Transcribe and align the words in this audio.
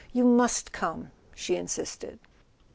You 0.13 0.23
must 0.23 0.71
come!" 0.71 1.11
she 1.35 1.55
insisted. 1.55 2.17